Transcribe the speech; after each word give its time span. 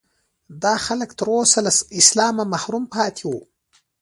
دا 0.63 0.73
خلک 0.85 1.09
تر 1.19 1.27
اوسه 1.37 1.59
له 1.65 1.71
اسلامه 1.99 2.43
محروم 2.53 2.83
پاتې 2.93 3.23
وو. 3.29 3.41